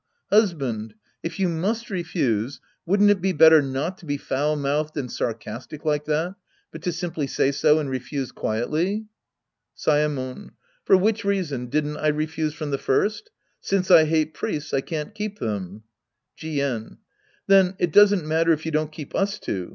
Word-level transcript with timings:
Hus 0.31 0.53
band, 0.53 0.95
if 1.21 1.39
you 1.39 1.47
must 1.47 1.91
refuse, 1.91 2.59
wouldn't 2.87 3.11
it 3.11 3.21
be 3.21 3.33
better 3.33 3.61
not 3.61 3.99
to 3.99 4.07
be 4.07 4.17
foul 4.17 4.55
mouthed 4.55 4.97
and 4.97 5.11
sarcastic 5.11 5.85
like 5.85 6.05
that, 6.05 6.33
but 6.71 6.81
to 6.81 6.91
simply 6.91 7.27
say 7.27 7.51
so 7.51 7.77
and 7.77 7.87
refuse 7.87 8.31
quietly? 8.31 9.05
Saemon. 9.77 10.53
For 10.85 10.97
wJbich 10.97 11.23
reason, 11.23 11.67
didn't 11.67 11.97
I 11.97 12.07
refuse 12.07 12.55
from 12.55 12.71
the 12.71 12.79
first? 12.79 13.29
Since 13.59 13.91
I 13.91 14.05
hate 14.05 14.33
priests, 14.33 14.73
I 14.73 14.81
can't 14.81 15.13
keep 15.13 15.37
them. 15.37 15.83
Jieju 16.35 16.97
Then, 17.45 17.75
it 17.77 17.91
doesn't 17.91 18.25
matter 18.25 18.51
if 18.53 18.65
you 18.65 18.71
don't 18.71 18.91
keep 18.91 19.13
us 19.13 19.37
two. 19.37 19.69